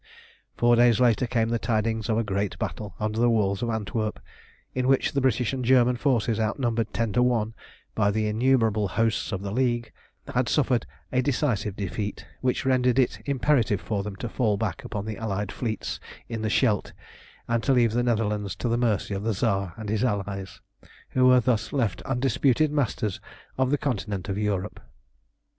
[0.57, 4.19] Four days later came the tidings of a great battle under the walls of Antwerp,
[4.73, 7.53] in which the British and German forces, outnumbered ten to one
[7.93, 9.91] by the innumerable hosts of the League,
[10.33, 15.05] had suffered a decisive defeat, which rendered it imperative for them to fall back upon
[15.05, 16.93] the Allied fleets in the Scheldt,
[17.47, 20.61] and to leave the Netherlands to the mercy of the Tsar and his allies,
[21.09, 23.21] who were thus left undisputed masters
[23.55, 24.79] of the continent of Europe.